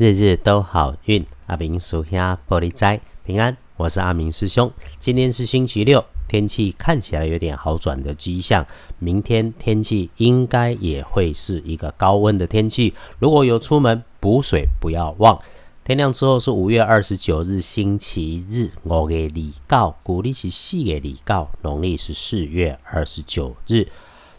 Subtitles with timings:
[0.00, 3.54] 日日都好运，阿明属下玻璃斋平安。
[3.76, 4.72] 我是阿明师兄。
[4.98, 8.66] 今天是星期六，天气看起来有点好转的迹象。
[8.98, 12.94] 明天天气应该也会是一个高温的天气。
[13.18, 15.38] 如果有出门补水，不要忘。
[15.84, 23.86] 天亮之后是五月二十九日星期日，五月二告，鼓励是四月二告，农历是四月二十九日。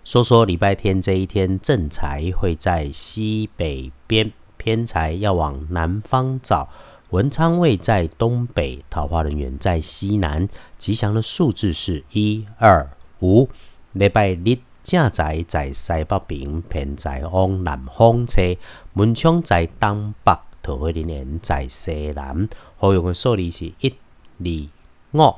[0.03, 4.31] 说说礼拜天这一天，正财会在西北边。
[4.61, 6.69] 偏财要往南方找，
[7.09, 10.47] 文昌位在东北，桃花人员在西南。
[10.77, 12.87] 吉祥的数字是一二
[13.21, 13.49] 五。
[13.93, 18.55] 礼拜日正财在西北边，偏财往南方车，
[18.93, 22.47] 门窗在东北，桃花人员在西南。
[22.77, 23.89] 好用的数字是一
[24.37, 25.35] 二五。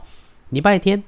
[0.50, 1.02] 礼拜天。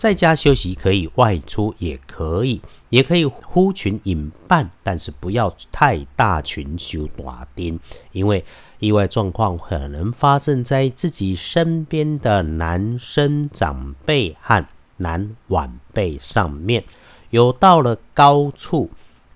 [0.00, 7.78] 在家休息可以，外出也可以，也可以呼群引伴，但是不要太大群修大丁，
[8.12, 8.42] 因为
[8.78, 16.82] 意外状况可能发生在自己身边的男生长辈和男晚辈上面。
[17.28, 18.88] 有到了高处，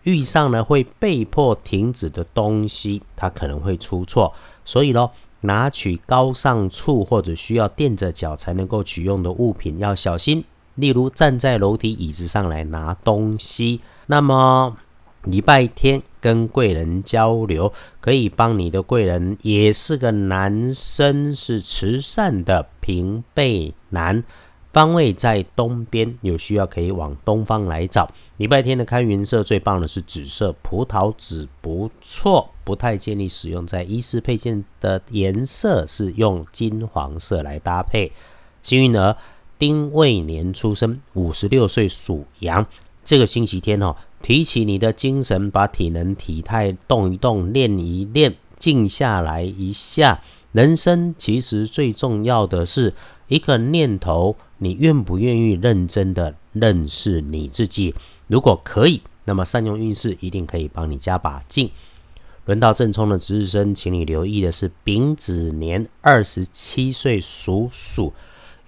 [0.05, 4.33] 遇上了会被迫停止的东西，它可能会出错，
[4.65, 10.43] 所以咯，拿取高上处或者需要垫着脚才能够取用的物品，要小心。
[10.77, 14.77] 例如站在楼梯椅子上来拿东西，那么
[15.23, 24.25] 礼拜天跟贵人交流，可以帮你的贵人也是个男生，是慈善的平辈男，
[24.73, 28.11] 方位在东边，有需要可以往东方来找。
[28.37, 38.11] 礼拜天的开运色最棒的是紫色，葡萄紫不错，不太建议使用在衣饰配件的颜色是用金黄色来搭配。
[38.63, 39.17] 幸运儿。
[39.59, 42.67] 丁未年出生，五十六岁属羊。
[43.05, 50.23] 这个星期天哦，提起你的精神，把体能、体态动一动，练一练，静下来一下。
[50.53, 52.95] 人生其实最重要的是
[53.29, 57.95] 一个念头，你愿不愿意认真的认识你自己？
[58.27, 61.71] 如果可以，那么善用运势一定可以帮你加把劲。
[62.47, 68.13] 轮到正冲的值日生，请你留意的是丙子年二十七岁属鼠。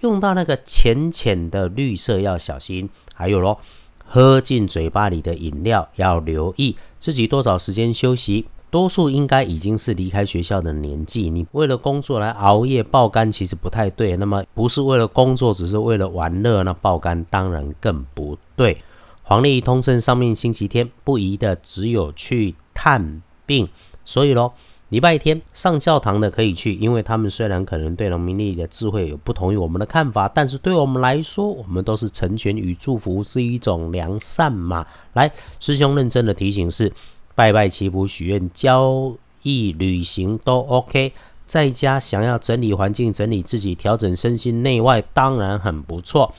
[0.01, 3.59] 用到那个浅浅的绿色要小心，还有咯，
[4.05, 8.45] 喝进嘴巴里的饮料要留意自己多少时间休息。
[8.69, 14.17] 多数应该已经是离开学校的年纪，你为了工作来熬夜爆肝，其实不太对。
[14.17, 18.77] 那么不是为了工作，只是为了玩乐，那爆肝当然更不对。
[19.23, 23.67] 黄历通胜上面星期天不宜的只有去探病，
[24.03, 24.53] 所以咯。
[24.89, 34.87] 礼拜天上教堂的可以去，因为他们虽然可能对农民历的智慧有不同于我们的看法，但是对我们来说，我们都是成全与祝福，是一种良善嘛。
[35.11, 36.91] 来，师兄认真的提醒是：
[37.35, 41.11] 拜拜祈福许愿、交易旅行都 OK。
[41.45, 46.33] 在家想要整理环境、整理自己、调整身心内外，当然很不错。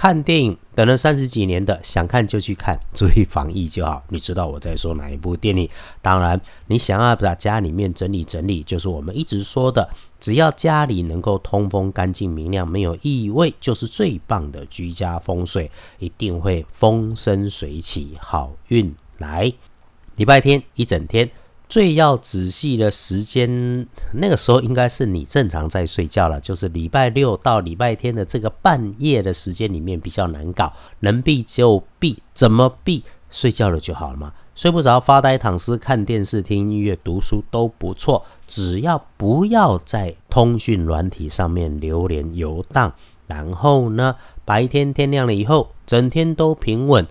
[0.00, 4.02] 看电影等了三十几年的，想看就去看，注意防疫就好。
[4.08, 5.68] 你知道我在说哪一部电影？
[6.00, 9.86] 当然，你想要把家里面整理整理，就是我们一直说的，
[10.18, 19.52] 只要家里能够通风、干净、明亮，没有异味，就是最棒的居家风水，一定会风生水起，好运来。
[20.16, 21.30] 礼拜天一整天。
[21.70, 33.04] 最要仔细的时间，那个时候应该是你正常在睡觉了，就是礼拜六到礼拜天的这个半夜的时间里面比较难搞，能避就避，怎么避？
[33.30, 34.32] 睡觉了就好了嘛。
[34.56, 42.92] 睡不着发呆躺尸看电视听音乐读书都不错，只要不要在通讯软体上面流连游荡。
[43.28, 47.06] 然后呢，白天天亮了以后，整天都平稳。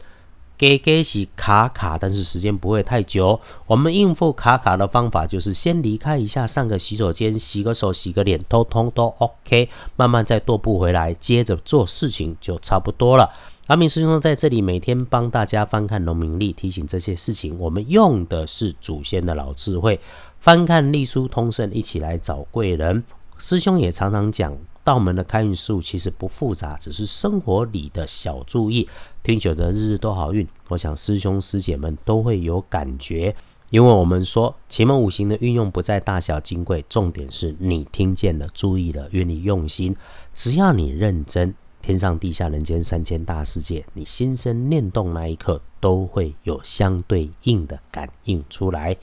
[0.59, 3.39] 给给是卡卡，但是时间不会太久。
[3.65, 9.69] 我们应付卡卡的方法就是先离开一下，上个洗手间，洗个手，洗个脸，通通都 OK。
[9.95, 13.31] 慢慢再踱步回来，接着做事情就差不多了。
[13.67, 17.57] 阿明师兄在这里每天帮大家翻看农民历，提醒这些事情。
[17.57, 19.97] 我们用的是祖先的老智慧，
[20.41, 23.05] 翻看历书通胜，一起来找贵人。
[23.37, 24.57] 师兄也常常讲。
[24.89, 28.89] 道门的开运事物其实不复杂，只是生活里的小注意。
[29.21, 33.35] 听久的日日都好运，我想师兄师姐们都会有感觉。
[33.69, 39.95] 因为我们说奇门五行的运用不在大小金贵，重点是你听见了、注意了、愿意用心。
[40.33, 41.53] 只要你认真，
[41.83, 48.97] 天上地下人间三千大世界，你心生念动那一刻，都会有相对应的感应出来。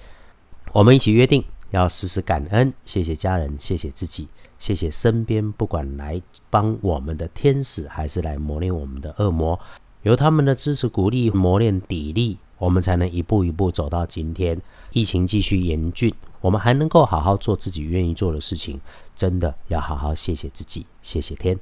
[0.72, 1.44] 我们一起约定，
[1.76, 4.28] 要时时感恩，谢谢家人，谢谢自己。
[4.58, 9.60] 谢谢身边不管来帮我们的天使，还是来磨练我们的恶魔，
[10.02, 14.58] 有他们的支持鼓励、磨练砥砺，我们才能一步一步走到今天。
[14.92, 18.80] 疫情继续严峻，我们还能够好好做自己愿意做的事情，
[19.14, 21.58] 真的要好好谢谢自己，谢谢天，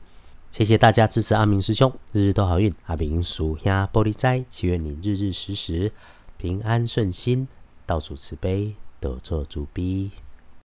[0.52, 2.72] 谢谢大家支持阿明师兄，日日都好运。
[2.86, 5.90] 阿明属下玻璃斋，祈愿你日日时时
[6.38, 7.48] 平安顺心，
[7.84, 10.10] 到处慈悲，得做主逼。